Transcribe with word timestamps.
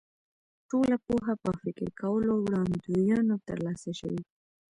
ټوله 0.69 0.95
پوهه 1.05 1.33
په 1.43 1.51
فکر 1.61 1.87
کولو 2.01 2.29
او 2.35 2.39
وړاندوینو 2.45 3.35
تر 3.47 3.57
لاسه 3.65 3.91
شوې. 3.99 4.21